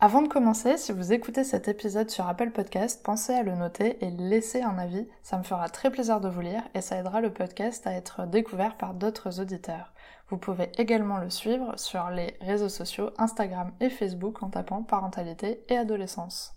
Avant 0.00 0.22
de 0.22 0.28
commencer, 0.28 0.76
si 0.76 0.92
vous 0.92 1.12
écoutez 1.12 1.42
cet 1.42 1.66
épisode 1.66 2.08
sur 2.08 2.28
Apple 2.28 2.52
Podcast, 2.52 3.02
pensez 3.02 3.34
à 3.34 3.42
le 3.42 3.56
noter 3.56 3.98
et 4.04 4.12
laisser 4.12 4.62
un 4.62 4.78
avis, 4.78 5.08
ça 5.24 5.36
me 5.38 5.42
fera 5.42 5.68
très 5.68 5.90
plaisir 5.90 6.20
de 6.20 6.28
vous 6.28 6.40
lire 6.40 6.62
et 6.74 6.82
ça 6.82 6.96
aidera 6.96 7.20
le 7.20 7.32
podcast 7.32 7.84
à 7.84 7.94
être 7.94 8.24
découvert 8.24 8.76
par 8.76 8.94
d'autres 8.94 9.40
auditeurs. 9.40 9.92
Vous 10.28 10.36
pouvez 10.36 10.70
également 10.78 11.18
le 11.18 11.30
suivre 11.30 11.76
sur 11.76 12.10
les 12.10 12.36
réseaux 12.40 12.68
sociaux 12.68 13.10
Instagram 13.18 13.72
et 13.80 13.90
Facebook 13.90 14.40
en 14.44 14.50
tapant 14.50 14.84
parentalité 14.84 15.64
et 15.68 15.76
adolescence. 15.76 16.54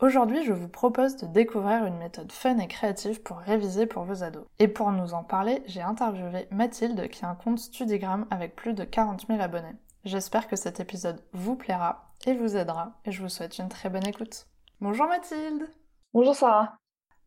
Aujourd'hui, 0.00 0.42
je 0.46 0.54
vous 0.54 0.68
propose 0.68 1.18
de 1.18 1.26
découvrir 1.26 1.84
une 1.84 1.98
méthode 1.98 2.32
fun 2.32 2.56
et 2.56 2.68
créative 2.68 3.20
pour 3.20 3.36
réviser 3.36 3.84
pour 3.84 4.04
vos 4.04 4.22
ados. 4.22 4.46
Et 4.60 4.68
pour 4.68 4.92
nous 4.92 5.12
en 5.12 5.24
parler, 5.24 5.62
j'ai 5.66 5.82
interviewé 5.82 6.48
Mathilde 6.52 7.08
qui 7.08 7.22
a 7.22 7.28
un 7.28 7.34
compte 7.34 7.58
Studigram 7.58 8.24
avec 8.30 8.56
plus 8.56 8.72
de 8.72 8.84
40 8.84 9.26
000 9.26 9.42
abonnés. 9.42 9.76
J'espère 10.04 10.46
que 10.46 10.54
cet 10.54 10.78
épisode 10.78 11.20
vous 11.32 11.56
plaira 11.56 12.14
et 12.24 12.32
vous 12.32 12.56
aidera 12.56 13.00
et 13.04 13.10
je 13.10 13.20
vous 13.20 13.28
souhaite 13.28 13.58
une 13.58 13.68
très 13.68 13.90
bonne 13.90 14.06
écoute. 14.06 14.46
Bonjour 14.80 15.06
Mathilde 15.06 15.68
Bonjour 16.14 16.36
Sarah 16.36 16.78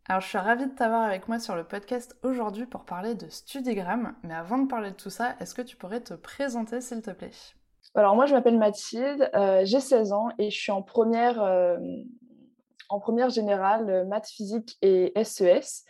Alors 0.08 0.22
je 0.22 0.28
suis 0.28 0.38
ravie 0.38 0.68
de 0.68 0.74
t'avoir 0.74 1.02
avec 1.02 1.28
moi 1.28 1.38
sur 1.38 1.58
le 1.58 1.66
podcast 1.66 2.18
aujourd'hui 2.24 2.66
pour 2.66 2.86
parler 2.86 3.14
de 3.14 3.28
Studigram, 3.28 4.16
mais 4.24 4.34
avant 4.34 4.58
de 4.58 4.68
parler 4.68 4.92
de 4.92 4.96
tout 4.96 5.10
ça, 5.10 5.36
est-ce 5.42 5.54
que 5.54 5.62
tu 5.62 5.76
pourrais 5.76 6.00
te 6.00 6.14
présenter 6.14 6.80
s'il 6.80 7.02
te 7.02 7.12
plaît? 7.12 7.32
Alors 7.94 8.16
moi 8.16 8.26
je 8.26 8.34
m'appelle 8.34 8.58
Mathilde, 8.58 9.30
euh, 9.36 9.64
j'ai 9.66 9.82
16 9.82 10.14
ans 10.14 10.30
et 10.38 10.50
je 10.50 10.58
suis 10.58 10.72
en 10.72 10.82
première, 10.82 11.44
euh, 11.44 11.78
en 12.88 13.02
première 13.02 13.30
générale 13.30 13.90
euh, 13.90 14.06
maths, 14.06 14.30
physique 14.30 14.78
et 14.82 15.12
SES. 15.22 15.84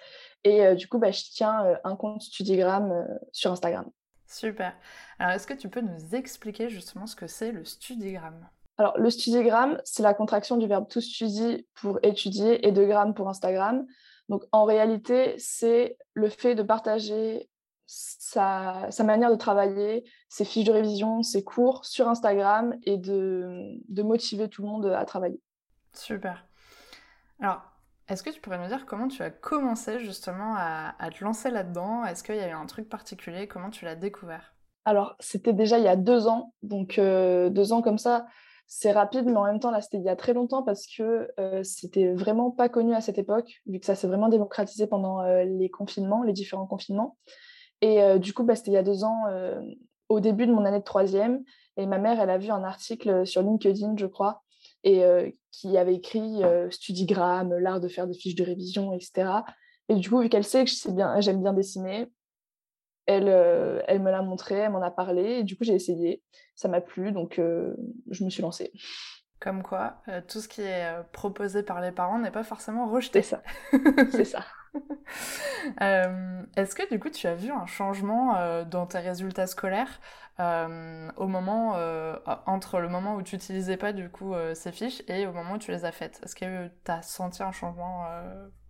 Et 0.43 0.73
du 0.73 0.87
coup, 0.87 0.97
bah, 0.97 1.11
je 1.11 1.21
tiens 1.31 1.77
un 1.83 1.95
compte 1.95 2.23
Studigram 2.23 3.05
sur 3.31 3.51
Instagram. 3.51 3.85
Super. 4.31 4.73
Alors, 5.19 5.33
est-ce 5.33 5.45
que 5.45 5.53
tu 5.53 5.67
peux 5.67 5.81
nous 5.81 6.15
expliquer 6.15 6.69
justement 6.69 7.05
ce 7.05 7.17
que 7.17 7.27
c'est 7.27 7.51
le 7.51 7.65
studigramme 7.65 8.47
Alors, 8.77 8.97
le 8.97 9.09
studigramme, 9.09 9.81
c'est 9.83 10.03
la 10.03 10.13
contraction 10.13 10.55
du 10.55 10.67
verbe 10.67 10.87
to 10.87 11.01
study 11.01 11.67
pour 11.75 11.99
étudier 12.01 12.65
et 12.65 12.71
de 12.71 12.85
gramme 12.85 13.13
pour 13.13 13.27
Instagram. 13.27 13.85
Donc, 14.29 14.43
en 14.53 14.63
réalité, 14.63 15.35
c'est 15.37 15.97
le 16.13 16.29
fait 16.29 16.55
de 16.55 16.63
partager 16.63 17.49
sa, 17.87 18.87
manière 19.03 19.31
de 19.31 19.35
travailler, 19.35 20.05
ses 20.29 20.45
fiches 20.45 20.65
de 20.65 20.71
révision, 20.71 21.23
ses 21.23 21.43
cours 21.43 21.83
sur 21.83 22.07
Instagram 22.07 22.73
et 22.83 22.97
de, 22.97 23.73
de 23.89 24.01
motiver 24.01 24.47
tout 24.47 24.61
le 24.61 24.69
monde 24.69 24.85
à 24.85 25.03
travailler. 25.03 25.41
Super. 25.91 26.47
Alors, 27.41 27.61
est-ce 28.11 28.23
que 28.23 28.29
tu 28.29 28.41
pourrais 28.41 28.57
nous 28.57 28.67
dire 28.67 28.85
comment 28.85 29.07
tu 29.07 29.23
as 29.23 29.29
commencé 29.29 29.99
justement 29.99 30.55
à, 30.57 31.09
te 31.11 31.23
lancer 31.23 31.49
là-dedans? 31.49 32.03
Est-ce 32.03 32.23
qu'il 32.23 32.35
y 32.35 32.39
a 32.39 32.49
eu 32.49 32.53
un 32.53 32.65
truc 32.65 32.89
particulier? 32.89 33.47
Comment 33.47 33.69
tu 33.69 33.85
l'as 33.85 33.95
découvert? 33.95 34.53
Alors, 34.83 35.15
c'était 35.19 35.53
déjà 35.53 35.77
il 35.77 35.85
y 35.85 35.87
a 35.87 35.95
deux 35.95 36.27
ans. 36.27 36.53
Donc, 36.61 36.99
euh, 36.99 37.49
deux 37.49 37.71
ans 37.71 37.81
comme 37.81 37.97
ça, 37.97 38.25
c'est 38.67 38.91
rapide, 38.91 39.25
mais 39.25 39.37
en 39.37 39.45
même 39.45 39.59
temps, 39.59 39.71
là, 39.71 39.79
c'était 39.79 39.97
il 39.97 40.03
y 40.03 40.09
a 40.09 40.17
très 40.17 40.33
longtemps 40.33 40.63
parce 40.63 40.87
que 40.87 41.29
euh, 41.39 41.63
c'était 41.63 42.13
vraiment 42.13 42.51
pas 42.51 42.67
connu 42.67 42.93
à 42.93 42.99
cette 42.99 43.17
époque, 43.17 43.61
vu 43.65 43.79
que 43.79 43.85
ça 43.85 43.95
s'est 43.95 44.07
vraiment 44.07 44.27
démocratisé 44.27 44.87
pendant 44.87 45.21
euh, 45.21 45.45
les 45.45 45.69
confinements, 45.69 46.23
les 46.23 46.33
différents 46.33 46.67
confinements. 46.67 47.17
Et 47.83 48.19
du 48.19 48.31
coup, 48.35 48.43
bah, 48.43 48.55
c'était 48.55 48.69
il 48.69 48.75
y 48.75 48.77
a 48.77 48.83
deux 48.83 49.03
ans, 49.03 49.23
au 50.07 50.19
début 50.19 50.45
de 50.45 50.53
mon 50.53 50.65
année 50.65 50.77
de 50.77 50.83
troisième. 50.83 51.43
Et 51.77 51.87
ma 51.87 51.97
mère, 51.97 52.21
elle 52.21 52.29
a 52.29 52.37
vu 52.37 52.51
un 52.51 52.63
article 52.63 53.25
sur 53.25 53.41
LinkedIn, 53.41 53.95
je 53.97 54.05
crois, 54.05 54.43
et 54.83 55.03
qui 55.51 55.77
avait 55.77 55.95
écrit 55.95 56.41
Studigram, 56.69 57.53
l'art 57.57 57.79
de 57.79 57.87
faire 57.87 58.07
des 58.07 58.13
fiches 58.13 58.35
de 58.35 58.43
révision, 58.43 58.93
etc. 58.93 59.29
Et 59.89 59.95
du 59.95 60.09
coup, 60.09 60.19
vu 60.19 60.29
qu'elle 60.29 60.43
sait 60.43 60.65
que 60.65 60.71
j'aime 61.19 61.41
bien, 61.41 61.53
dessiner, 61.53 62.07
elle, 63.05 63.27
elle 63.87 64.01
me 64.01 64.11
l'a 64.11 64.21
montré, 64.21 64.55
elle 64.55 64.71
m'en 64.71 64.81
a 64.81 64.91
parlé, 64.91 65.39
et 65.39 65.43
du 65.43 65.57
coup, 65.57 65.63
j'ai 65.63 65.75
essayé. 65.75 66.23
Ça 66.55 66.67
m'a 66.67 66.81
plu, 66.81 67.11
donc 67.11 67.39
je 67.39 68.23
me 68.23 68.29
suis 68.29 68.41
lancée. 68.41 68.71
Comme 69.41 69.63
quoi, 69.63 69.97
tout 70.29 70.39
ce 70.39 70.47
qui 70.47 70.61
est 70.61 70.87
proposé 71.11 71.63
par 71.63 71.81
les 71.81 71.91
parents 71.91 72.19
n'est 72.19 72.31
pas 72.31 72.43
forcément 72.43 72.87
rejeté. 72.87 73.21
C'est 73.23 73.35
ça. 73.35 73.41
C'est 74.11 74.25
ça. 74.25 74.45
Est-ce 76.55 76.75
que 76.75 76.87
du 76.89 76.99
coup 76.99 77.09
tu 77.09 77.27
as 77.27 77.35
vu 77.35 77.51
un 77.51 77.65
changement 77.65 78.63
dans 78.65 78.85
tes 78.85 78.99
résultats 78.99 79.47
scolaires 79.47 79.99
euh, 80.41 81.11
au 81.17 81.27
moment, 81.27 81.75
euh, 81.75 82.15
entre 82.47 82.79
le 82.79 82.89
moment 82.89 83.15
où 83.15 83.21
tu 83.21 83.35
n'utilisais 83.35 83.77
pas 83.77 83.93
du 83.93 84.09
coup 84.09 84.33
euh, 84.33 84.55
ces 84.55 84.71
fiches 84.71 85.03
et 85.07 85.27
au 85.27 85.33
moment 85.33 85.53
où 85.53 85.57
tu 85.57 85.71
les 85.71 85.85
as 85.85 85.91
faites? 85.91 86.19
Est-ce 86.23 86.35
que 86.35 86.67
tu 86.67 86.91
as 86.91 87.01
senti 87.01 87.43
un 87.43 87.51
changement 87.51 88.07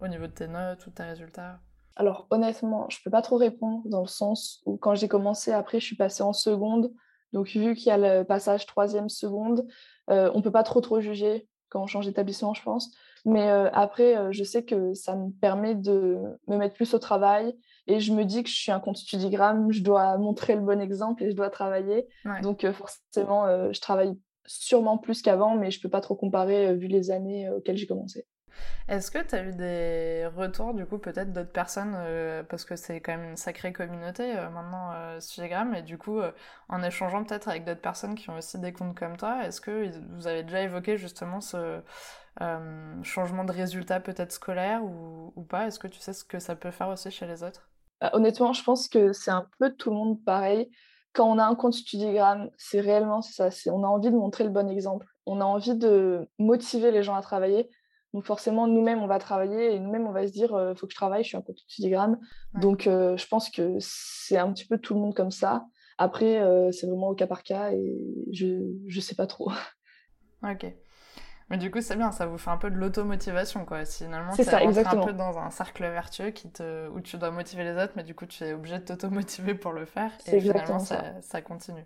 au 0.02 0.08
niveau 0.08 0.28
de 0.28 0.32
tes 0.32 0.48
notes 0.48 0.86
ou 0.86 0.90
de 0.90 0.96
tes 0.96 1.03
résultats? 1.03 1.59
Alors 1.96 2.28
honnêtement, 2.30 2.90
je 2.90 2.98
peux 3.03 3.12
pas 3.12 3.22
trop 3.22 3.38
répondre 3.38 3.84
dans 3.86 4.02
le 4.02 4.08
sens 4.08 4.62
où 4.66 4.78
quand 4.78 4.96
j'ai 4.96 5.08
commencé, 5.08 5.52
après 5.52 5.80
je 5.80 5.86
suis 5.86 5.96
passée 5.96 6.24
en 6.24 6.34
seconde. 6.34 6.92
Donc 7.32 7.48
vu 7.48 7.76
qu'il 7.76 7.88
y 7.88 7.92
a 7.92 7.98
le 7.98 8.24
passage 8.26 8.66
troisième 8.66 9.08
seconde, 9.08 9.66
on 10.12 10.42
peut 10.42 10.52
pas 10.52 10.64
trop 10.64 10.82
trop 10.82 11.00
juger 11.00 11.48
quand 11.70 11.82
on 11.82 11.88
change 11.88 12.06
d'établissement, 12.06 12.54
je 12.54 12.62
pense. 12.62 12.92
Mais 13.24 13.50
après, 13.50 14.32
je 14.32 14.44
sais 14.44 14.64
que 14.66 14.94
ça 14.94 15.16
me 15.16 15.32
permet 15.32 15.74
de 15.76 16.18
me 16.48 16.58
mettre 16.58 16.76
plus 16.76 16.94
au 16.94 17.00
travail 17.00 17.56
et 17.88 18.00
je 18.00 18.14
me 18.14 18.26
dis 18.26 18.44
que 18.44 18.50
je 18.50 18.56
suis 18.56 18.72
un 18.72 18.80
compte 18.80 18.98
Studigram, 18.98 19.72
je 19.72 19.82
dois 19.82 20.18
montrer 20.18 20.56
le 20.56 20.62
bon 20.62 20.82
exemple 20.82 21.24
et 21.24 21.32
je 21.32 21.36
dois 21.36 21.50
travailler. 21.50 22.08
Donc 22.42 22.66
forcément, 22.72 23.46
je 23.72 23.80
travaille 23.80 24.14
sûrement 24.48 24.98
plus 24.98 25.22
qu'avant, 25.22 25.56
mais 25.56 25.72
je 25.72 25.80
peux 25.80 25.90
pas 25.90 26.02
trop 26.02 26.16
comparer 26.16 26.76
vu 26.76 26.88
les 26.88 27.12
années 27.12 27.50
auxquelles 27.50 27.78
j'ai 27.78 27.88
commencé. 27.88 28.26
Est-ce 28.88 29.12
que 29.12 29.20
tu 29.20 29.36
as 29.36 29.44
eu 29.44 29.54
des 29.54 30.28
retours, 30.36 30.74
du 30.74 30.86
coup, 30.86 30.98
peut-être 30.98 31.32
d'autres 31.34 31.52
personnes, 31.52 31.96
parce 32.50 32.66
que 32.66 32.76
c'est 32.76 33.02
quand 33.02 33.18
même 33.18 33.32
une 33.32 33.38
sacrée 33.38 33.74
communauté 33.74 34.34
maintenant, 34.54 34.92
euh, 34.94 35.20
et 35.76 35.82
du 35.82 35.98
coup, 35.98 36.20
en 36.70 36.84
échangeant 36.84 37.24
peut-être 37.24 37.48
avec 37.48 37.66
d'autres 37.66 37.82
personnes 37.82 38.16
qui 38.16 38.30
ont 38.30 38.38
aussi 38.38 38.60
des 38.60 38.74
comptes 38.74 38.98
comme 38.98 39.18
toi, 39.18 39.46
est-ce 39.46 39.62
que 39.62 39.92
vous 40.16 40.28
avez 40.28 40.44
déjà 40.44 40.62
évoqué 40.62 40.98
justement 40.98 41.42
ce, 41.42 41.82
euh, 42.40 43.04
changement 43.04 43.44
de 43.44 43.52
résultat 43.52 44.00
peut-être 44.00 44.32
scolaire 44.32 44.84
ou, 44.84 45.44
pas? 45.50 45.68
Est-ce 45.68 45.80
que 45.80 45.88
tu 45.88 46.00
sais 46.00 46.14
ce 46.14 46.24
que 46.24 46.40
ça 46.40 46.56
peut 46.56 46.72
faire 46.72 46.88
aussi 46.88 47.12
chez 47.12 47.28
les 47.28 47.44
autres? 47.44 47.70
Bah, 48.00 48.12
Honnêtement, 48.14 48.54
je 48.54 48.64
pense 48.64 48.88
que 48.88 49.12
c'est 49.12 49.32
un 49.32 49.48
peu 49.60 49.72
tout 49.72 49.90
le 49.90 49.96
monde 49.96 50.24
pareil. 50.24 50.72
Quand 51.14 51.30
on 51.30 51.38
a 51.40 51.44
un 51.44 51.56
compte 51.56 51.74
Studigram, 51.74 52.50
c'est 52.58 52.80
réellement 52.80 53.22
ça. 53.22 53.50
On 53.68 53.84
a 53.84 53.88
envie 53.88 54.12
de 54.12 54.16
montrer 54.16 54.46
le 54.46 54.50
bon 54.50 54.70
exemple. 54.70 55.06
On 55.26 55.42
a 55.42 55.44
envie 55.44 55.76
de 55.76 56.30
motiver 56.40 56.92
les 56.92 57.04
gens 57.04 57.16
à 57.16 57.22
travailler. 57.22 57.70
Donc 58.14 58.26
forcément, 58.26 58.68
nous-mêmes, 58.68 59.02
on 59.02 59.08
va 59.08 59.20
travailler 59.20 59.74
et 59.74 59.80
nous-mêmes, 59.80 60.06
on 60.06 60.12
va 60.12 60.28
se 60.28 60.32
dire, 60.32 60.50
il 60.52 60.58
euh, 60.58 60.76
faut 60.76 60.86
que 60.86 60.92
je 60.92 60.98
travaille, 60.98 61.24
je 61.24 61.30
suis 61.30 61.38
un 61.38 61.42
compte 61.42 61.60
Studigram. 61.60 62.20
Donc 62.56 62.88
euh, 62.88 63.16
je 63.18 63.28
pense 63.28 63.50
que 63.50 63.76
c'est 63.80 64.38
un 64.38 64.52
petit 64.52 64.66
peu 64.66 64.78
tout 64.78 64.94
le 64.94 65.00
monde 65.00 65.16
comme 65.16 65.32
ça. 65.32 65.66
Après, 65.98 66.42
c'est 66.72 66.88
vraiment 66.88 67.10
au 67.10 67.16
cas 67.16 67.28
par 67.28 67.44
cas 67.44 67.72
et 67.72 67.96
je 68.32 68.48
ne 68.48 69.02
sais 69.02 69.16
pas 69.16 69.28
trop. 69.28 69.52
Ok. 70.44 70.66
Mais 71.52 71.58
du 71.58 71.70
coup, 71.70 71.82
c'est 71.82 71.98
bien, 71.98 72.14
ça 72.14 72.26
vous 72.28 72.38
fait 72.38 72.50
un 72.50 72.58
peu 72.58 72.72
de 72.72 72.78
l'automotivation, 72.78 73.66
quoi. 73.66 73.84
Finalement, 73.84 74.32
c'est 74.32 74.46
ça, 74.46 74.60
un 74.60 75.06
peu 75.06 75.12
dans 75.12 75.38
un 75.38 75.50
cercle 75.50 75.84
vertueux 75.84 76.30
qui 76.30 76.50
te... 76.50 76.88
où 76.88 77.02
tu 77.02 77.18
dois 77.18 77.30
motiver 77.30 77.66
les 77.66 77.74
autres, 77.74 77.92
mais 77.98 78.06
du 78.06 78.16
coup, 78.16 78.26
tu 78.26 78.46
es 78.46 78.54
obligé 78.54 78.80
de 78.80 78.86
t'automotiver 78.86 79.54
pour 79.54 79.74
le 79.74 79.84
faire. 79.84 80.14
Et 80.28 80.40
finalement, 80.40 80.80
ça. 80.80 81.22
ça. 81.22 81.42
continue. 81.42 81.86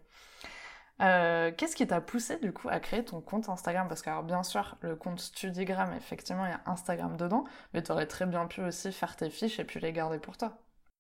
Euh, 1.02 1.52
qu'est-ce 1.56 1.76
qui 1.76 1.86
t'a 1.86 2.00
poussé 2.00 2.38
du 2.38 2.54
coup 2.54 2.70
à 2.70 2.80
créer 2.80 3.04
ton 3.04 3.22
compte 3.22 3.50
Instagram? 3.50 3.88
Parce 3.88 4.02
que 4.02 4.10
alors 4.10 4.24
bien 4.24 4.44
sûr, 4.44 4.78
le 4.82 4.96
compte 4.96 5.20
Studigram, 5.20 5.94
effectivement, 5.94 6.46
il 6.46 6.52
y 6.52 6.54
a 6.54 6.62
Instagram 6.66 7.18
dedans, 7.18 7.44
mais 7.74 7.84
tu 7.84 7.92
aurais 7.92 8.08
très 8.08 8.26
bien 8.26 8.48
pu 8.48 8.62
aussi 8.62 8.92
faire 8.92 9.16
tes 9.16 9.30
fiches 9.30 9.60
et 9.60 9.66
puis 9.66 9.80
les 9.80 9.92
garder 9.92 10.20
pour 10.20 10.38
toi. 10.38 10.58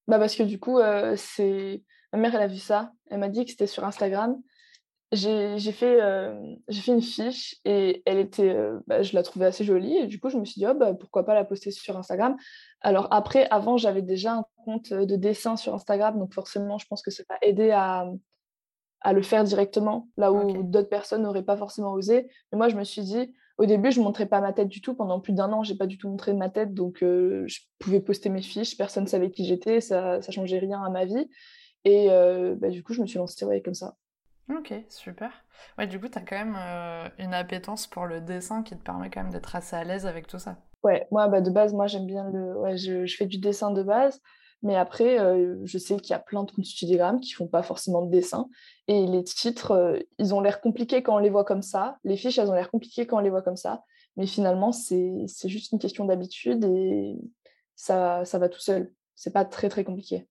Bah 0.08 0.20
parce 0.20 0.36
que 0.36 0.44
du 0.44 0.60
coup, 0.60 0.80
euh, 0.80 1.16
c'est 1.18 1.81
ma 2.12 2.20
mère, 2.20 2.36
elle 2.36 2.42
a 2.42 2.48
vu 2.48 2.58
ça, 2.58 2.92
elle 3.10 3.20
m'a 3.20 3.30
dit 3.30 3.46
que 3.46 3.52
c'était 3.52 3.68
sur 3.68 3.86
Instagram, 3.86 4.38
j'ai 5.12 5.72
fait, 5.72 6.02
euh, 6.02 6.56
fait 6.70 6.92
une 6.92 7.02
fiche 7.02 7.56
et 7.64 8.04
elle 8.06 8.20
était, 8.20 8.54
bah, 8.88 9.02
je 9.02 9.14
la 9.16 9.24
trouvais 9.24 9.46
assez 9.46 9.64
jolie 9.64 9.98
et 9.98 10.08
du 10.08 10.20
coup 10.20 10.30
je 10.30 10.38
me 10.38 10.44
suis 10.44 10.60
dit 10.60 10.68
oh, 10.68 10.74
bah, 10.74 10.94
pourquoi 10.94 11.25
pas 11.25 11.34
la 11.34 11.46
poster 11.46 11.72
sur 11.72 11.98
Instagram? 11.98 12.36
Alors 12.81 13.08
après, 13.12 13.48
avant 13.50 13.78
j'avais 13.78 14.02
déjà 14.02 14.34
un 14.34 14.46
compte 14.66 14.92
de 14.92 15.16
dessin 15.16 15.56
sur 15.56 15.74
Instagram 15.74 16.20
donc 16.20 16.34
forcément 16.34 16.78
je 16.78 16.86
pense 16.88 17.02
que 17.02 17.12
ça 17.12 17.24
m'a 17.30 17.38
aidé 17.42 17.72
à, 17.72 18.06
à 19.02 19.14
le 19.14 19.22
faire 19.22 19.44
directement 19.44 20.10
là 20.18 20.32
où 20.32 20.64
d'autres 20.64 20.90
personnes 20.90 21.24
n'auraient 21.24 21.44
pas 21.44 21.58
forcément 21.58 21.94
osé. 21.94 22.28
Mais 22.52 22.58
moi 22.58 22.70
je 22.70 22.76
me 22.76 22.84
suis 22.84 23.02
dit 23.02 23.34
au 23.58 23.66
début 23.66 23.92
je 23.92 24.02
montrais 24.02 24.26
pas 24.26 24.42
ma 24.42 24.54
tête 24.54 24.68
du 24.68 24.82
tout 24.82 24.96
pendant 24.96 25.20
plus 25.20 25.34
d'un 25.34 25.52
an 25.54 25.64
j'ai 25.64 25.76
pas 25.76 25.88
du 25.88 25.98
tout 25.98 26.10
montré 26.10 26.34
ma 26.34 26.50
tête 26.50 26.74
donc 26.74 27.04
euh, 27.04 27.46
je 27.48 27.60
pouvais 27.80 28.02
poster 28.02 28.28
mes 28.30 28.42
fiches 28.42 28.76
personne 28.76 29.08
savait 29.08 29.32
qui 29.32 29.46
j'étais 29.46 29.80
ça 29.80 30.22
ça 30.22 30.32
changeait 30.34 30.60
rien 30.60 30.82
à 30.84 30.90
ma 30.90 31.06
vie 31.06 31.30
et 31.86 32.10
bah, 32.58 32.70
du 32.70 32.84
coup 32.84 32.94
je 32.94 33.02
me 33.02 33.08
suis 33.08 33.18
lancée 33.18 33.46
ouais, 33.46 33.62
comme 33.62 33.74
ça. 33.74 33.96
Ok, 34.50 34.74
super. 34.90 35.32
Ouais, 35.78 35.88
du 35.88 36.00
coup, 36.00 36.08
tu 36.08 36.20
as 36.20 36.22
quand 36.22 36.36
même 36.36 36.56
euh, 36.58 37.08
une 37.18 37.34
appétence 37.34 37.88
pour 37.88 38.06
le 38.06 38.22
dessin 38.22 38.62
qui 38.62 38.78
te 38.78 38.84
permet 38.84 39.10
quand 39.10 39.24
même 39.24 39.32
d'être 39.32 39.56
assez 39.56 39.76
à 39.76 39.84
l'aise 39.84 40.06
avec 40.06 40.28
tout 40.28 40.38
ça. 40.38 40.58
Ouais, 40.84 41.08
moi, 41.12 41.28
bah, 41.28 41.42
de 41.42 41.50
base, 41.50 41.74
moi, 41.74 41.88
j'aime 41.88 42.06
bien 42.06 42.30
le. 42.30 42.56
Ouais, 42.60 42.78
je, 42.78 43.06
je, 43.06 43.18
fais 43.18 43.26
du 43.26 43.40
dessin 43.40 43.72
de 43.72 43.82
base. 43.82 44.22
Mais 44.63 44.75
après, 44.75 45.18
je 45.63 45.78
sais 45.78 45.98
qu'il 45.98 46.12
y 46.12 46.13
a 46.13 46.19
plein 46.19 46.44
de 46.44 46.52
Instagram 46.57 47.19
qui 47.19 47.31
font 47.31 47.48
pas 47.48 47.62
forcément 47.62 48.02
de 48.02 48.10
dessin. 48.10 48.48
Et 48.88 49.06
les 49.06 49.24
titres, 49.24 50.00
ils 50.18 50.34
ont 50.34 50.42
l'air 50.42 50.60
compliqués 50.60 51.04
quand 51.04 51.16
on 51.16 51.19
les 51.19 51.30
voit 51.30 51.46
comme 51.46 51.62
ça. 51.62 51.98
Les 52.04 52.18
fiches, 52.18 52.40
elles 52.40 52.50
ont 52.50 52.54
l'air 52.54 52.72
compliquées 52.72 53.06
quand 53.06 53.18
on 53.18 53.22
les 53.22 53.30
voit 53.30 53.44
comme 53.44 53.57
ça. 53.57 53.84
Mais 54.18 54.25
finalement, 54.25 54.72
c'est 54.72 55.28
juste 55.46 55.72
une 55.72 55.80
question 55.80 56.06
d'habitude 56.06 56.63
et 56.63 57.16
ça, 57.75 58.25
ça 58.25 58.40
va 58.40 58.50
tout 58.50 58.60
seul. 58.60 58.92
C'est 59.16 59.34
pas 59.34 59.46
très, 59.46 59.69
très 59.69 59.84
compliqué. 59.84 60.28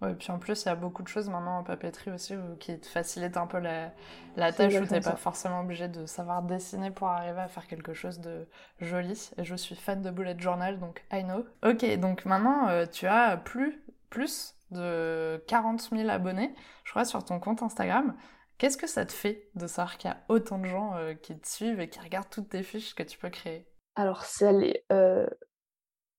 Ouais, 0.00 0.12
et 0.12 0.14
puis 0.14 0.30
en 0.30 0.38
plus, 0.38 0.62
il 0.64 0.66
y 0.66 0.70
a 0.70 0.74
beaucoup 0.74 1.02
de 1.02 1.08
choses 1.08 1.28
maintenant 1.28 1.58
en 1.58 1.64
papeterie 1.64 2.10
aussi 2.10 2.34
qui 2.58 2.78
te 2.78 2.86
facilitent 2.86 3.36
un 3.36 3.46
peu 3.46 3.58
la, 3.58 3.92
la 4.36 4.52
tâche 4.52 4.74
où 4.74 4.86
tu 4.86 4.92
n'es 4.92 5.00
pas 5.00 5.16
forcément 5.16 5.60
obligé 5.60 5.88
de 5.88 6.06
savoir 6.06 6.42
dessiner 6.42 6.90
pour 6.90 7.08
arriver 7.08 7.40
à 7.40 7.48
faire 7.48 7.66
quelque 7.66 7.94
chose 7.94 8.20
de 8.20 8.46
joli. 8.80 9.30
Et 9.38 9.44
je 9.44 9.54
suis 9.54 9.76
fan 9.76 10.02
de 10.02 10.10
bullet 10.10 10.38
journal, 10.38 10.78
donc 10.78 11.04
I 11.12 11.22
know. 11.22 11.44
Ok, 11.64 11.84
donc 11.98 12.24
maintenant, 12.24 12.68
euh, 12.68 12.86
tu 12.86 13.06
as 13.06 13.36
plus, 13.36 13.82
plus 14.10 14.54
de 14.70 15.42
40 15.46 15.80
000 15.80 16.08
abonnés, 16.08 16.54
je 16.84 16.90
crois, 16.90 17.04
sur 17.04 17.24
ton 17.24 17.38
compte 17.38 17.62
Instagram. 17.62 18.14
Qu'est-ce 18.58 18.76
que 18.76 18.86
ça 18.86 19.04
te 19.04 19.12
fait 19.12 19.50
de 19.54 19.66
savoir 19.66 19.98
qu'il 19.98 20.10
y 20.10 20.12
a 20.12 20.18
autant 20.28 20.58
de 20.58 20.66
gens 20.66 20.94
euh, 20.96 21.14
qui 21.14 21.38
te 21.38 21.46
suivent 21.48 21.80
et 21.80 21.88
qui 21.88 22.00
regardent 22.00 22.30
toutes 22.30 22.50
tes 22.50 22.62
fiches 22.62 22.94
que 22.94 23.02
tu 23.02 23.18
peux 23.18 23.30
créer? 23.30 23.66
Alors, 23.96 24.24
c'est 24.24 24.46
allé. 24.46 24.84
Euh, 24.92 25.26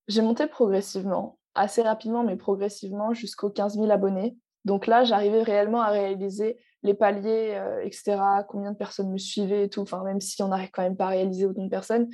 j'ai 0.07 0.21
monté 0.21 0.47
progressivement 0.47 1.39
assez 1.55 1.81
rapidement, 1.81 2.23
mais 2.23 2.35
progressivement, 2.35 3.13
jusqu'aux 3.13 3.49
15 3.49 3.75
000 3.75 3.89
abonnés. 3.89 4.37
Donc 4.65 4.87
là, 4.87 5.03
j'arrivais 5.03 5.43
réellement 5.43 5.81
à 5.81 5.89
réaliser 5.89 6.57
les 6.83 6.93
paliers, 6.93 7.53
euh, 7.55 7.81
etc., 7.83 8.17
combien 8.47 8.71
de 8.71 8.77
personnes 8.77 9.11
me 9.11 9.17
suivaient 9.17 9.65
et 9.65 9.69
tout, 9.69 9.81
enfin, 9.81 10.03
même 10.03 10.21
si 10.21 10.41
on 10.43 10.49
n'arrive 10.49 10.71
quand 10.71 10.83
même 10.83 10.97
pas 10.97 11.05
à 11.05 11.09
réaliser 11.09 11.45
autant 11.45 11.63
de 11.63 11.69
personnes. 11.69 12.09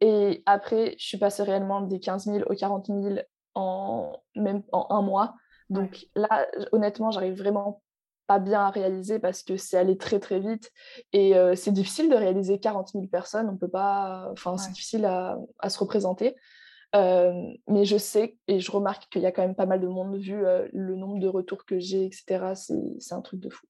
Et 0.00 0.42
après, 0.46 0.94
je 0.98 1.06
suis 1.06 1.18
passée 1.18 1.42
réellement 1.42 1.80
des 1.82 2.00
15 2.00 2.24
000 2.24 2.38
aux 2.46 2.54
40 2.54 2.86
000 2.86 3.16
en, 3.54 4.12
même 4.36 4.62
en 4.72 4.86
un 4.90 5.02
mois. 5.02 5.34
Donc 5.70 6.06
là, 6.14 6.46
honnêtement, 6.72 7.10
j'arrive 7.10 7.36
vraiment 7.36 7.82
pas 8.26 8.38
bien 8.38 8.60
à 8.60 8.70
réaliser 8.70 9.18
parce 9.18 9.42
que 9.42 9.56
c'est 9.56 9.76
allé 9.76 9.96
très 9.96 10.20
très 10.20 10.38
vite 10.38 10.70
et 11.12 11.34
euh, 11.34 11.54
c'est 11.54 11.72
difficile 11.72 12.10
de 12.10 12.14
réaliser 12.14 12.60
40 12.60 12.90
000 12.92 13.06
personnes. 13.06 13.48
On 13.48 13.56
peut 13.56 13.68
pas, 13.68 14.28
enfin, 14.32 14.56
c'est 14.56 14.70
difficile 14.70 15.04
à, 15.04 15.38
à, 15.58 15.70
se 15.70 15.78
représenter 15.78 16.36
mais 16.94 17.84
je 17.84 17.96
sais 17.96 18.38
et 18.48 18.60
je 18.60 18.70
remarque 18.70 19.08
qu'il 19.10 19.22
y 19.22 19.26
a 19.26 19.32
quand 19.32 19.42
même 19.42 19.54
pas 19.54 19.66
mal 19.66 19.80
de 19.80 19.88
monde 19.88 20.16
vu 20.16 20.42
le 20.72 20.96
nombre 20.96 21.18
de 21.18 21.28
retours 21.28 21.64
que 21.64 21.78
j'ai, 21.78 22.06
etc. 22.06 22.54
C'est 22.54 23.12
un 23.12 23.20
truc 23.20 23.40
de 23.40 23.50
fou. 23.50 23.66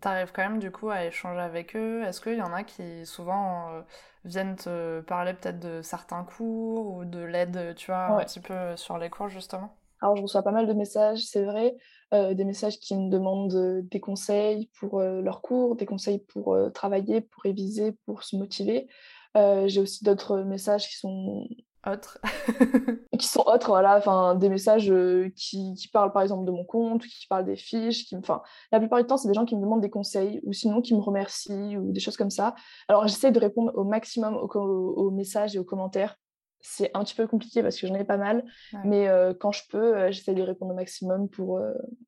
Tu 0.00 0.06
arrives 0.06 0.32
quand 0.32 0.42
même 0.42 0.58
du 0.58 0.70
coup 0.70 0.90
à 0.90 1.06
échanger 1.06 1.40
avec 1.40 1.74
eux. 1.74 2.02
Est-ce 2.04 2.20
qu'il 2.20 2.34
y 2.36 2.42
en 2.42 2.52
a 2.52 2.62
qui 2.62 3.06
souvent 3.06 3.82
viennent 4.24 4.56
te 4.56 5.00
parler 5.00 5.32
peut-être 5.32 5.60
de 5.60 5.80
certains 5.82 6.24
cours 6.24 6.94
ou 6.94 7.04
de 7.04 7.20
l'aide, 7.20 7.74
tu 7.76 7.86
vois, 7.86 8.06
un 8.06 8.24
petit 8.24 8.40
peu 8.40 8.76
sur 8.76 8.98
les 8.98 9.08
cours 9.08 9.28
justement? 9.28 9.74
Alors 10.00 10.16
je 10.16 10.22
reçois 10.22 10.42
pas 10.42 10.52
mal 10.52 10.66
de 10.66 10.72
messages, 10.74 11.24
c'est 11.24 11.44
vrai. 11.44 11.76
des 12.12 12.44
messages 12.44 12.78
qui 12.78 12.96
me 12.96 13.10
demandent 13.10 13.82
des 13.88 14.00
conseils 14.00 14.70
pour 14.78 15.00
leurs 15.00 15.40
cours, 15.40 15.74
des 15.74 15.86
conseils 15.86 16.20
pour 16.20 16.56
travailler, 16.72 17.20
pour 17.22 17.42
réviser, 17.42 17.92
pour 18.04 18.22
se 18.22 18.36
motiver. 18.36 18.88
J'ai 19.34 19.80
aussi 19.80 20.04
d'autres 20.04 20.42
messages 20.42 20.86
qui 20.88 20.96
sont 20.96 21.48
autres. 21.88 22.18
qui 23.18 23.26
sont 23.26 23.42
autres, 23.46 23.68
voilà, 23.68 23.96
enfin, 23.98 24.34
des 24.34 24.48
messages 24.48 24.90
euh, 24.90 25.30
qui, 25.36 25.74
qui, 25.74 25.88
parlent 25.88 26.12
par 26.12 26.22
exemple 26.22 26.44
de 26.46 26.50
mon 26.50 26.64
compte, 26.64 27.02
qui 27.02 27.26
parlent 27.26 27.44
des 27.44 27.56
fiches, 27.56 28.06
qui, 28.06 28.16
enfin, 28.16 28.42
la 28.72 28.78
plupart 28.78 29.00
du 29.00 29.06
temps, 29.06 29.16
c'est 29.16 29.28
des 29.28 29.34
gens 29.34 29.44
qui 29.44 29.56
me 29.56 29.60
demandent 29.60 29.80
des 29.80 29.90
conseils 29.90 30.40
ou 30.44 30.52
sinon 30.52 30.80
qui 30.80 30.94
me 30.94 31.00
remercient 31.00 31.76
ou 31.76 31.92
des 31.92 32.00
choses 32.00 32.16
comme 32.16 32.30
ça. 32.30 32.54
Alors, 32.86 33.06
j'essaie 33.06 33.32
de 33.32 33.40
répondre 33.40 33.72
au 33.74 33.84
maximum 33.84 34.36
aux, 34.36 35.10
messages 35.10 35.56
et 35.56 35.58
aux 35.58 35.64
commentaires. 35.64 36.16
C'est 36.60 36.90
un 36.94 37.04
petit 37.04 37.14
peu 37.14 37.26
compliqué 37.26 37.62
parce 37.62 37.78
que 37.78 37.86
j'en 37.86 37.94
ai 37.94 38.04
pas 38.04 38.16
mal, 38.16 38.44
mais 38.84 39.08
euh, 39.08 39.32
quand 39.32 39.52
je 39.52 39.62
peux, 39.70 39.96
euh, 39.96 40.10
j'essaie 40.10 40.34
de 40.34 40.42
répondre 40.42 40.72
au 40.72 40.76
maximum 40.76 41.28
pour, 41.28 41.60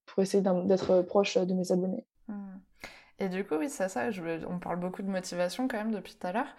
pour 0.06 0.22
essayer 0.22 0.42
d'être 0.42 1.02
proche 1.02 1.36
de 1.36 1.54
mes 1.54 1.70
abonnés. 1.70 2.04
Mmh. 2.28 2.34
Et 3.20 3.28
du 3.28 3.44
coup, 3.44 3.56
oui, 3.56 3.68
c'est 3.68 3.88
ça. 3.88 4.10
Je, 4.10 4.22
on 4.46 4.58
parle 4.58 4.80
beaucoup 4.80 5.02
de 5.02 5.08
motivation 5.08 5.68
quand 5.68 5.76
même 5.76 5.92
depuis 5.92 6.14
tout 6.14 6.26
à 6.26 6.32
l'heure 6.32 6.56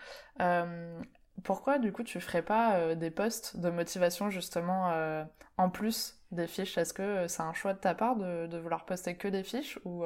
pourquoi 1.44 1.80
du 1.80 1.92
coup 1.92 2.04
tu 2.04 2.20
ferais 2.20 2.42
pas 2.42 2.76
euh, 2.76 2.96
des 2.96 3.12
posts 3.12 3.58
de 3.58 3.70
motivation 3.70 4.30
justement 4.30 4.92
euh, 4.92 5.24
en 5.58 5.70
plus 5.70 6.20
des 6.32 6.48
fiches? 6.48 6.78
Est-ce 6.78 6.94
que 6.94 7.02
euh, 7.02 7.28
c'est 7.28 7.42
un 7.42 7.54
choix 7.54 7.74
de 7.74 7.80
ta 7.80 7.96
part 7.96 8.16
de, 8.16 8.58
vouloir 8.58 8.86
poster 8.86 9.18
que 9.18 9.28
des 9.28 9.44
fiches 9.44 9.80
ou, 9.86 10.04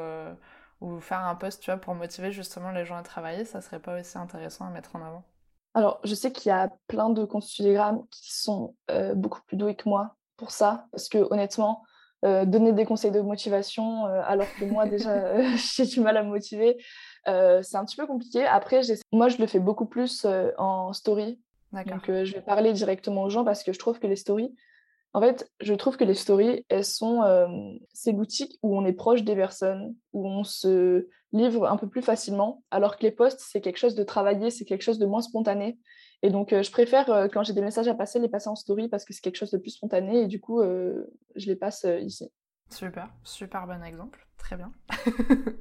faire 1.00 1.26
un 1.26 1.36
post 1.36 1.64
tu 1.64 1.72
vois, 1.72 1.80
pour 1.80 1.96
motiver 1.96 2.32
justement 2.32 2.72
les 2.72 2.86
gens 2.86 2.98
à 2.98 3.04
travailler? 3.04 3.46
Ça 3.46 3.62
serait 3.62 3.80
pas 3.80 4.00
aussi 4.00 4.18
intéressant 4.18 4.66
à 4.66 4.70
mettre 4.70 4.96
en 4.96 5.02
avant. 5.02 5.24
Alors 5.74 6.00
je 6.04 6.16
sais 6.16 6.32
qu'il 6.32 6.50
y 6.50 6.54
a 6.54 6.70
plein 6.88 7.10
de 7.10 7.26
comptes 7.26 7.48
Telegram 7.56 8.06
qui 8.12 8.34
sont 8.34 8.76
beaucoup 9.16 9.42
plus 9.48 9.58
doués 9.58 9.76
que 9.76 9.90
moi 9.90 10.16
pour 10.38 10.52
ça 10.52 10.88
parce 10.92 11.10
que 11.10 11.18
honnêtement 11.32 11.84
donner 12.24 12.74
des 12.74 12.86
conseils 12.86 13.12
de 13.12 13.22
motivation 13.22 14.06
alors 14.06 14.48
que 14.60 14.66
moi 14.66 14.88
déjà 14.88 15.38
j'ai 15.76 15.86
du 15.86 16.00
mal 16.00 16.18
à 16.18 16.24
me 16.24 16.30
motiver 16.30 16.78
euh, 17.28 17.62
c'est 17.64 17.78
un 17.78 17.86
petit 17.86 17.96
peu 17.96 18.06
compliqué. 18.06 18.46
Après, 18.46 18.82
moi, 19.12 19.30
je 19.30 19.38
le 19.38 19.48
fais 19.48 19.60
beaucoup 19.60 19.86
plus 19.86 20.26
euh, 20.26 20.52
en 20.58 20.94
story. 20.94 21.40
Donc, 21.72 22.10
euh, 22.10 22.24
je 22.24 22.34
vais 22.34 22.42
parler 22.42 22.72
directement 22.72 23.24
aux 23.24 23.30
gens 23.30 23.44
parce 23.44 23.64
que 23.64 23.74
je 23.74 23.80
trouve 23.80 24.00
que 24.00 24.08
les 24.08 24.16
stories, 24.16 24.56
en 25.14 25.22
fait, 25.22 25.50
je 25.60 25.74
trouve 25.74 25.98
que 25.98 26.04
les 26.04 26.14
stories, 26.14 26.66
elles 26.70 26.86
sont, 26.86 27.22
c'est 27.94 28.12
l'outil 28.12 28.60
où 28.64 28.78
on 28.78 28.86
est 28.86 28.94
proche 28.94 29.24
des 29.24 29.36
personnes, 29.36 29.96
où 30.12 30.28
on 30.28 30.44
se 30.44 31.08
livre 31.32 31.68
un 31.68 31.78
peu 31.78 31.88
plus 31.88 32.02
facilement, 32.02 32.64
alors 32.70 32.98
que 32.98 33.04
les 33.04 33.12
posts, 33.12 33.42
c'est 33.42 33.62
quelque 33.62 33.78
chose 33.78 33.96
de 33.96 34.04
travaillé, 34.04 34.50
c'est 34.50 34.66
quelque 34.66 34.82
chose 34.82 35.00
de 35.00 35.06
moins 35.06 35.22
spontané. 35.22 35.78
Et 36.22 36.30
donc, 36.30 36.50
je 36.50 36.72
préfère, 36.72 37.30
quand 37.32 37.44
j'ai 37.44 37.54
des 37.54 37.62
messages 37.62 37.88
à 37.88 37.94
passer, 37.94 38.20
les 38.20 38.30
passer 38.30 38.50
en 38.50 38.56
story 38.56 38.88
parce 38.88 39.06
que 39.06 39.14
c'est 39.14 39.22
quelque 39.22 39.36
chose 39.36 39.52
de 39.52 39.58
plus 39.58 39.72
spontané 39.72 40.22
et 40.22 40.28
du 40.28 40.40
coup, 40.40 40.62
je 40.64 41.46
les 41.46 41.56
passe 41.56 41.86
ici. 42.02 42.32
Super, 42.70 43.10
super 43.24 43.68
bon 43.68 43.84
exemple, 43.84 44.28
très 44.38 44.56
bien. 44.56 44.72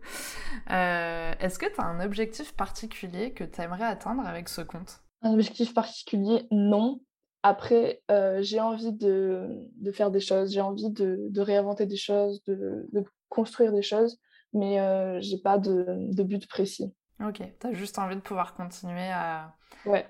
Euh, 0.70 1.34
est-ce 1.40 1.58
que 1.58 1.66
tu 1.66 1.78
as 1.78 1.84
un 1.84 2.02
objectif 2.02 2.54
particulier 2.56 3.34
que 3.34 3.44
tu 3.44 3.60
aimerais 3.60 3.84
atteindre 3.84 4.26
avec 4.26 4.48
ce 4.48 4.62
compte? 4.62 5.02
Un 5.20 5.34
objectif 5.34 5.74
particulier, 5.74 6.46
non. 6.50 7.00
Après, 7.42 8.02
euh, 8.10 8.40
j'ai 8.40 8.60
envie 8.60 8.92
de, 8.92 9.68
faire 9.92 10.10
des 10.10 10.20
choses, 10.20 10.52
j'ai 10.52 10.62
envie 10.62 10.90
de, 10.90 11.38
réinventer 11.38 11.84
des 11.84 11.98
choses, 11.98 12.42
de, 12.44 12.88
construire 13.28 13.72
des 13.72 13.82
choses, 13.82 14.18
mais 14.54 14.80
euh, 14.80 15.20
j'ai 15.20 15.38
pas 15.38 15.58
de, 15.58 16.22
but 16.22 16.48
précis. 16.48 16.94
Ok, 17.22 17.42
tu 17.60 17.66
as 17.66 17.72
juste 17.72 17.98
envie 17.98 18.16
de 18.16 18.22
pouvoir 18.22 18.54
continuer 18.54 19.10
à, 19.10 19.54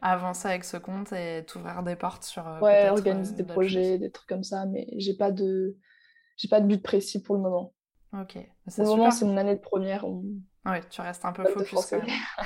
avancer 0.02 0.49
avec 0.49 0.64
ce 0.64 0.76
compte 0.76 1.12
et 1.12 1.44
t'ouvrir 1.46 1.82
des 1.82 1.96
portes 1.96 2.25
sur. 2.25 2.44
ouais, 2.61 2.88
organiser 2.88 3.34
des 3.34 3.44
projets, 3.44 3.99
des 3.99 4.11
trucs 4.11 4.28
comme 4.28 4.44
ça, 4.44 4.66
mais 4.66 4.87
j'ai 4.96 5.14
pas 5.14 5.31
de 5.31 5.76
j'ai 6.37 6.49
pas 6.49 6.61
de 6.61 6.66
but 6.66 6.82
précis 6.82 7.22
pour 7.22 7.36
le 7.36 7.43
moment. 7.43 7.72
Ok. 8.12 8.38
Pour 8.74 8.84
le 8.84 8.91
moment, 8.91 9.10
c'est 9.10 9.24
mon 9.24 9.36
année 9.36 9.56
de 9.56 9.60
première. 9.60 10.05
Ouais, 10.06 10.81
tu 10.88 11.00
restes 11.00 11.24
un 11.24 11.32
peu 11.32 11.44
focus. 11.44 11.94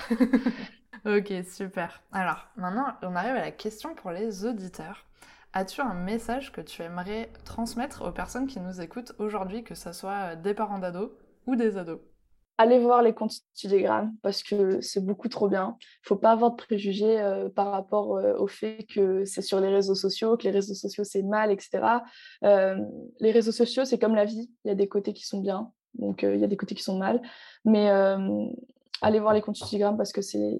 ok, 1.06 1.32
super. 1.44 2.02
Alors, 2.12 2.48
maintenant, 2.56 2.86
on 3.02 3.14
arrive 3.14 3.36
à 3.36 3.40
la 3.40 3.50
question 3.52 3.94
pour 3.94 4.10
les 4.10 4.44
auditeurs. 4.44 5.06
As-tu 5.52 5.80
un 5.80 5.94
message 5.94 6.52
que 6.52 6.60
tu 6.60 6.82
aimerais 6.82 7.30
transmettre 7.44 8.06
aux 8.06 8.12
personnes 8.12 8.46
qui 8.46 8.60
nous 8.60 8.80
écoutent 8.80 9.12
aujourd'hui, 9.18 9.64
que 9.64 9.74
ce 9.74 9.92
soit 9.92 10.36
des 10.36 10.54
parents 10.54 10.78
d'ados 10.78 11.10
ou 11.46 11.56
des 11.56 11.76
ados? 11.76 12.00
Allez 12.58 12.80
voir 12.80 13.02
les 13.02 13.14
comptes 13.14 13.36
Telegram 13.54 14.12
parce 14.22 14.42
que 14.42 14.80
c'est 14.80 15.04
beaucoup 15.04 15.28
trop 15.28 15.48
bien. 15.48 15.76
Il 16.04 16.08
faut 16.08 16.16
pas 16.16 16.32
avoir 16.32 16.50
de 16.50 16.56
préjugés 16.56 17.20
euh, 17.20 17.48
par 17.48 17.70
rapport 17.70 18.16
euh, 18.16 18.36
au 18.36 18.48
fait 18.48 18.84
que 18.92 19.24
c'est 19.24 19.42
sur 19.42 19.60
les 19.60 19.68
réseaux 19.68 19.94
sociaux, 19.94 20.36
que 20.36 20.42
les 20.42 20.50
réseaux 20.50 20.74
sociaux 20.74 21.04
c'est 21.04 21.22
mal, 21.22 21.52
etc. 21.52 22.00
Euh, 22.44 22.76
les 23.20 23.30
réseaux 23.30 23.52
sociaux, 23.52 23.84
c'est 23.84 23.98
comme 23.98 24.16
la 24.16 24.24
vie. 24.24 24.50
Il 24.64 24.68
y 24.68 24.72
a 24.72 24.74
des 24.74 24.88
côtés 24.88 25.12
qui 25.12 25.24
sont 25.24 25.40
bien, 25.40 25.72
donc 25.94 26.22
il 26.22 26.38
y 26.38 26.44
a 26.44 26.48
des 26.48 26.56
côtés 26.56 26.74
qui 26.74 26.82
sont 26.82 26.98
mal. 26.98 27.22
Mais 27.64 27.88
allez 29.00 29.20
voir 29.20 29.32
les 29.32 29.40
comptes 29.40 29.58
Telegram 29.58 29.96
parce 29.96 30.12
que 30.12 30.20
c'est 30.20 30.58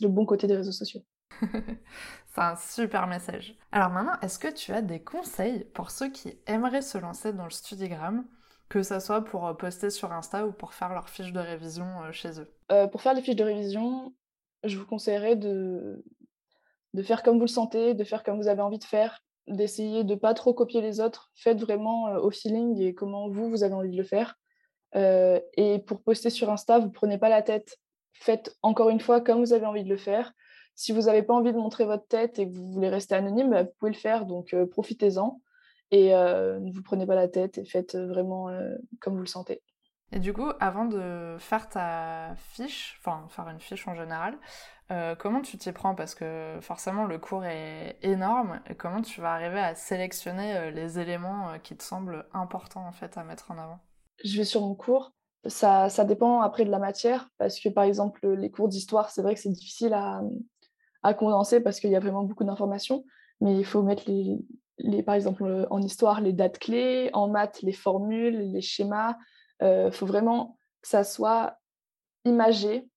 le 0.00 0.08
bon 0.08 0.24
côté 0.24 0.46
des 0.46 0.56
réseaux 0.56 0.72
sociaux. 0.72 1.02
c'est 1.42 2.40
un 2.40 2.56
super 2.56 3.06
message. 3.06 3.56
Alors 3.72 3.90
maintenant, 3.90 4.18
est-ce 4.22 4.38
que 4.38 4.48
tu 4.48 4.72
as 4.72 4.82
des 4.82 5.02
conseils 5.02 5.64
pour 5.74 5.90
ceux 5.90 6.10
qui 6.10 6.38
aimeraient 6.46 6.82
se 6.82 6.96
lancer 6.96 7.32
dans 7.34 7.44
le 7.44 7.50
Studigram 7.50 8.24
que 8.70 8.82
ça 8.82 9.00
soit 9.00 9.22
pour 9.22 9.46
euh, 9.46 9.52
poster 9.52 9.90
sur 9.90 10.12
Insta 10.12 10.46
ou 10.46 10.52
pour 10.52 10.72
faire 10.72 10.94
leurs 10.94 11.10
fiches 11.10 11.32
de 11.32 11.40
révision 11.40 11.86
euh, 12.04 12.12
chez 12.12 12.40
eux 12.40 12.50
euh, 12.72 12.86
Pour 12.86 13.02
faire 13.02 13.12
les 13.12 13.20
fiches 13.20 13.36
de 13.36 13.44
révision, 13.44 14.14
je 14.64 14.78
vous 14.78 14.86
conseillerais 14.86 15.36
de, 15.36 16.02
de 16.94 17.02
faire 17.02 17.22
comme 17.22 17.36
vous 17.36 17.42
le 17.42 17.48
sentez, 17.48 17.94
de 17.94 18.04
faire 18.04 18.22
comme 18.22 18.40
vous 18.40 18.48
avez 18.48 18.62
envie 18.62 18.78
de 18.78 18.84
faire, 18.84 19.22
d'essayer 19.48 20.04
de 20.04 20.14
pas 20.14 20.34
trop 20.34 20.54
copier 20.54 20.80
les 20.80 21.00
autres. 21.00 21.32
Faites 21.34 21.60
vraiment 21.60 22.04
au 22.14 22.30
feeling 22.30 22.80
et 22.80 22.94
comment 22.94 23.28
vous, 23.28 23.50
vous 23.50 23.64
avez 23.64 23.74
envie 23.74 23.90
de 23.90 23.96
le 23.96 24.04
faire. 24.04 24.36
et 24.94 25.82
pour 25.86 26.02
poster 26.02 26.30
sur 26.30 26.50
Insta, 26.50 26.78
vous 26.78 26.90
prenez 26.90 27.18
pas 27.18 27.28
la 27.28 27.42
tête. 27.42 27.78
Faites 28.12 28.56
encore 28.62 28.90
une 28.90 29.00
fois 29.00 29.20
comme 29.20 29.40
vous 29.40 29.52
avez 29.52 29.66
envie 29.66 29.82
de 29.82 29.88
le 29.88 29.96
faire. 29.96 30.32
Si 30.76 30.92
vous 30.92 31.02
n'avez 31.02 31.22
pas 31.22 31.34
envie 31.34 31.52
de 31.52 31.58
montrer 31.58 31.84
votre 31.86 32.06
tête 32.06 32.38
et 32.38 32.46
que 32.46 32.54
vous 32.54 32.70
voulez 32.70 32.88
rester 32.88 33.16
anonyme, 33.16 33.50
bah, 33.50 33.62
vous 33.64 33.70
pouvez 33.78 33.90
le 33.90 33.96
faire, 33.96 34.26
donc 34.26 34.54
profitez-en. 34.70 35.40
Et 35.90 36.10
ne 36.10 36.72
vous 36.72 36.82
prenez 36.82 37.06
pas 37.06 37.16
la 37.16 37.28
tête 37.28 37.58
et 37.58 37.64
faites 37.64 37.96
vraiment 37.96 38.48
comme 39.00 39.14
vous 39.14 39.22
le 39.22 39.26
sentez. 39.26 39.62
Et 40.12 40.18
du 40.18 40.32
coup, 40.32 40.50
avant 40.58 40.86
de 40.86 41.36
faire 41.38 41.68
ta 41.68 42.34
fiche, 42.36 42.98
enfin 42.98 43.26
faire 43.28 43.48
une 43.48 43.60
fiche 43.60 43.86
en 43.86 43.94
général, 43.94 44.36
euh, 44.90 45.14
comment 45.14 45.40
tu 45.40 45.56
t'y 45.56 45.70
prends? 45.70 45.94
Parce 45.94 46.16
que 46.16 46.58
forcément 46.60 47.06
le 47.06 47.18
cours 47.18 47.44
est 47.44 47.96
énorme. 48.02 48.60
Et 48.68 48.74
comment 48.74 49.02
tu 49.02 49.20
vas 49.20 49.32
arriver 49.32 49.60
à 49.60 49.74
sélectionner 49.74 50.56
euh, 50.56 50.70
les 50.70 50.98
éléments 50.98 51.50
euh, 51.50 51.58
qui 51.58 51.76
te 51.76 51.82
semblent 51.82 52.26
importants 52.32 52.86
en 52.86 52.92
fait 52.92 53.16
à 53.16 53.22
mettre 53.22 53.52
en 53.52 53.58
avant? 53.58 53.78
Je 54.24 54.36
vais 54.36 54.44
sur 54.44 54.62
mon 54.62 54.74
cours. 54.74 55.12
Ça, 55.46 55.88
ça 55.88 56.04
dépend 56.04 56.40
après 56.40 56.64
de 56.64 56.70
la 56.70 56.80
matière. 56.80 57.28
Parce 57.38 57.60
que 57.60 57.68
par 57.68 57.84
exemple 57.84 58.28
les 58.28 58.50
cours 58.50 58.68
d'histoire, 58.68 59.10
c'est 59.10 59.22
vrai 59.22 59.34
que 59.34 59.40
c'est 59.40 59.48
difficile 59.48 59.94
à, 59.94 60.22
à 61.04 61.14
condenser 61.14 61.60
parce 61.60 61.78
qu'il 61.78 61.90
y 61.90 61.96
a 61.96 62.00
vraiment 62.00 62.24
beaucoup 62.24 62.44
d'informations, 62.44 63.04
mais 63.40 63.56
il 63.56 63.64
faut 63.64 63.82
mettre 63.82 64.02
les, 64.08 64.40
par 65.04 65.14
exemple 65.14 65.66
en 65.70 65.82
histoire 65.82 66.20
les 66.20 66.32
dates 66.32 66.58
clés, 66.58 67.10
en 67.12 67.28
maths 67.28 67.62
les 67.62 67.72
formules, 67.72 68.52
les 68.52 68.60
schémas, 68.60 69.16
il 69.60 69.66
euh, 69.66 69.90
faut 69.90 70.06
vraiment 70.06 70.58
que 70.82 70.88
ça 70.88 71.04
soit 71.04 71.58
imagé 72.24 72.88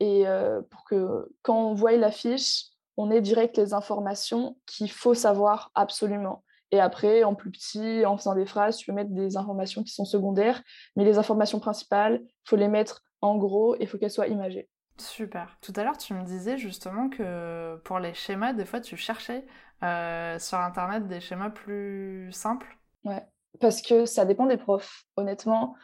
et 0.00 0.26
euh, 0.26 0.62
pour 0.70 0.84
que 0.84 1.30
quand 1.42 1.70
on 1.70 1.74
voit 1.74 1.92
l'affiche, 1.92 2.66
on 2.96 3.10
ait 3.10 3.20
direct 3.20 3.58
les 3.58 3.74
informations 3.74 4.58
qu'il 4.66 4.90
faut 4.90 5.14
savoir 5.14 5.70
absolument. 5.74 6.44
Et 6.72 6.80
après, 6.80 7.24
en 7.24 7.34
plus 7.34 7.50
petit, 7.50 8.04
en 8.06 8.16
faisant 8.16 8.34
des 8.34 8.46
phrases, 8.46 8.76
tu 8.76 8.86
peux 8.86 8.92
mettre 8.92 9.10
des 9.10 9.36
informations 9.36 9.82
qui 9.82 9.92
sont 9.92 10.04
secondaires, 10.04 10.62
mais 10.96 11.04
les 11.04 11.18
informations 11.18 11.58
principales, 11.60 12.22
faut 12.44 12.56
les 12.56 12.68
mettre 12.68 13.02
en 13.20 13.36
gros 13.36 13.74
et 13.76 13.82
il 13.82 13.86
faut 13.88 13.98
qu'elles 13.98 14.10
soient 14.10 14.28
imagées. 14.28 14.68
Super. 14.96 15.58
Tout 15.62 15.72
à 15.76 15.84
l'heure, 15.84 15.96
tu 15.96 16.14
me 16.14 16.24
disais 16.24 16.58
justement 16.58 17.08
que 17.08 17.76
pour 17.84 17.98
les 17.98 18.14
schémas, 18.14 18.52
des 18.52 18.66
fois, 18.66 18.80
tu 18.80 18.96
cherchais 18.96 19.46
euh, 19.82 20.38
sur 20.38 20.58
Internet 20.58 21.06
des 21.08 21.20
schémas 21.20 21.50
plus 21.50 22.30
simples. 22.32 22.78
Ouais 23.04 23.26
parce 23.58 23.82
que 23.82 24.06
ça 24.06 24.24
dépend 24.24 24.46
des 24.46 24.56
profs. 24.56 25.04
Honnêtement, 25.16 25.74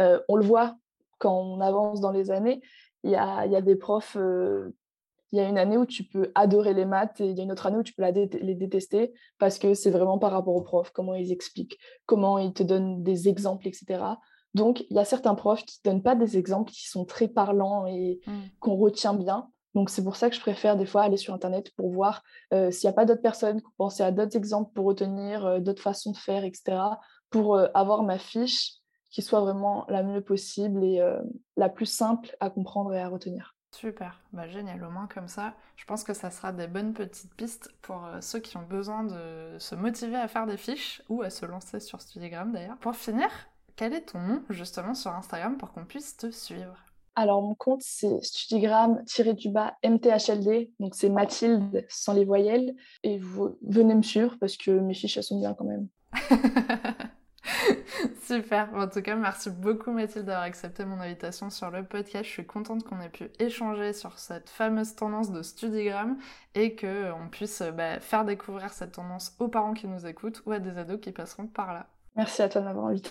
euh, 0.00 0.20
on 0.28 0.36
le 0.36 0.44
voit 0.44 0.76
quand 1.18 1.34
on 1.34 1.60
avance 1.60 2.00
dans 2.00 2.12
les 2.12 2.30
années. 2.30 2.62
Il 3.04 3.10
y 3.10 3.16
a, 3.16 3.46
y 3.46 3.56
a, 3.56 3.60
des 3.60 3.76
profs, 3.76 4.16
euh, 4.16 4.74
il 5.32 5.38
y 5.38 5.40
a 5.40 5.48
une 5.48 5.58
année 5.58 5.76
où 5.76 5.86
tu 5.86 6.04
peux 6.04 6.32
adorer 6.34 6.74
les 6.74 6.84
maths 6.84 7.20
et 7.20 7.26
il 7.26 7.36
y 7.36 7.40
a 7.40 7.44
une 7.44 7.52
autre 7.52 7.66
année 7.66 7.78
où 7.78 7.82
tu 7.82 7.94
peux 7.94 8.02
les 8.02 8.54
détester 8.54 9.12
parce 9.38 9.58
que 9.58 9.74
c'est 9.74 9.90
vraiment 9.90 10.18
par 10.18 10.32
rapport 10.32 10.54
aux 10.54 10.62
profs, 10.62 10.90
comment 10.90 11.14
ils 11.14 11.32
expliquent, 11.32 11.78
comment 12.06 12.38
ils 12.38 12.52
te 12.52 12.62
donnent 12.62 13.02
des 13.02 13.28
exemples, 13.28 13.68
etc. 13.68 14.02
Donc, 14.52 14.84
il 14.90 14.96
y 14.96 14.98
a 14.98 15.04
certains 15.04 15.34
profs 15.34 15.64
qui 15.64 15.78
ne 15.84 15.90
donnent 15.90 16.02
pas 16.02 16.16
des 16.16 16.36
exemples 16.36 16.72
qui 16.72 16.88
sont 16.88 17.04
très 17.04 17.28
parlants 17.28 17.86
et 17.86 18.20
mmh. 18.26 18.32
qu'on 18.58 18.76
retient 18.76 19.14
bien. 19.14 19.48
Donc 19.74 19.90
c'est 19.90 20.02
pour 20.02 20.16
ça 20.16 20.28
que 20.28 20.36
je 20.36 20.40
préfère 20.40 20.76
des 20.76 20.86
fois 20.86 21.02
aller 21.02 21.16
sur 21.16 21.34
Internet 21.34 21.74
pour 21.76 21.90
voir 21.90 22.22
euh, 22.52 22.70
s'il 22.70 22.88
n'y 22.88 22.92
a 22.92 22.94
pas 22.94 23.04
d'autres 23.04 23.22
personnes 23.22 23.60
pensé 23.76 24.02
à 24.02 24.10
d'autres 24.10 24.36
exemples 24.36 24.72
pour 24.74 24.86
retenir, 24.86 25.46
euh, 25.46 25.60
d'autres 25.60 25.82
façons 25.82 26.12
de 26.12 26.16
faire, 26.16 26.44
etc. 26.44 26.78
Pour 27.30 27.56
euh, 27.56 27.68
avoir 27.74 28.02
ma 28.02 28.18
fiche 28.18 28.74
qui 29.10 29.22
soit 29.22 29.40
vraiment 29.40 29.86
la 29.88 30.02
mieux 30.02 30.20
possible 30.20 30.84
et 30.84 31.02
la 31.56 31.68
plus 31.68 31.86
simple 31.86 32.36
à 32.38 32.48
comprendre 32.48 32.94
et 32.94 33.00
à 33.00 33.08
retenir. 33.08 33.56
Super, 33.74 34.22
bah, 34.32 34.46
génial, 34.46 34.84
au 34.84 34.90
moins 34.90 35.08
comme 35.12 35.26
ça, 35.26 35.54
je 35.74 35.84
pense 35.84 36.04
que 36.04 36.14
ça 36.14 36.30
sera 36.30 36.52
des 36.52 36.68
bonnes 36.68 36.92
petites 36.92 37.34
pistes 37.34 37.74
pour 37.82 38.08
ceux 38.20 38.38
qui 38.38 38.56
ont 38.56 38.62
besoin 38.62 39.02
de 39.02 39.58
se 39.58 39.74
motiver 39.74 40.14
à 40.14 40.28
faire 40.28 40.46
des 40.46 40.56
fiches 40.56 41.02
ou 41.08 41.22
à 41.22 41.30
se 41.30 41.44
lancer 41.44 41.80
sur 41.80 42.00
Studigram 42.00 42.52
d'ailleurs. 42.52 42.78
Pour 42.78 42.94
finir, 42.94 43.28
quel 43.74 43.94
est 43.94 44.12
ton 44.12 44.20
nom 44.20 44.44
justement 44.48 44.94
sur 44.94 45.10
Instagram 45.10 45.56
pour 45.56 45.72
qu'on 45.72 45.84
puisse 45.84 46.16
te 46.16 46.30
suivre? 46.30 46.76
Alors, 47.20 47.42
mon 47.42 47.54
compte, 47.54 47.82
c'est 47.82 48.22
studigram-du-bas 48.22 49.74
MTHLD. 49.84 50.70
Donc, 50.80 50.94
c'est 50.94 51.10
Mathilde 51.10 51.84
sans 51.88 52.14
les 52.14 52.24
voyelles. 52.24 52.74
Et 53.02 53.18
vous 53.18 53.58
venez 53.62 53.94
me 53.94 54.02
suivre 54.02 54.36
parce 54.40 54.56
que 54.56 54.70
mes 54.70 54.94
fiches, 54.94 55.18
elles 55.18 55.22
sont 55.22 55.38
bien 55.38 55.52
quand 55.54 55.66
même. 55.66 55.88
Super. 58.22 58.70
En 58.74 58.88
tout 58.88 59.02
cas, 59.02 59.16
merci 59.16 59.50
beaucoup 59.50 59.90
Mathilde 59.90 60.24
d'avoir 60.24 60.44
accepté 60.44 60.84
mon 60.86 60.98
invitation 60.98 61.50
sur 61.50 61.70
le 61.70 61.84
podcast. 61.84 62.24
Je 62.24 62.30
suis 62.30 62.46
contente 62.46 62.84
qu'on 62.84 63.00
ait 63.00 63.10
pu 63.10 63.30
échanger 63.38 63.92
sur 63.92 64.18
cette 64.18 64.48
fameuse 64.48 64.94
tendance 64.94 65.30
de 65.30 65.42
Studigram 65.42 66.16
et 66.54 66.74
qu'on 66.74 67.28
puisse 67.30 67.62
bah, 67.76 68.00
faire 68.00 68.24
découvrir 68.24 68.72
cette 68.72 68.92
tendance 68.92 69.36
aux 69.38 69.48
parents 69.48 69.74
qui 69.74 69.88
nous 69.88 70.06
écoutent 70.06 70.42
ou 70.46 70.52
à 70.52 70.58
des 70.58 70.78
ados 70.78 71.00
qui 71.00 71.12
passeront 71.12 71.48
par 71.48 71.74
là. 71.74 71.86
Merci 72.16 72.40
à 72.42 72.48
toi 72.48 72.62
de 72.62 72.66
m'avoir 72.66 72.86
invité. 72.86 73.10